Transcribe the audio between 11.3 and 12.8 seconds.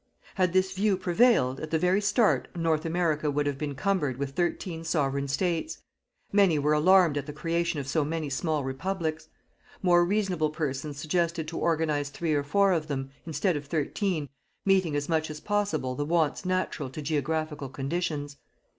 to organize three or four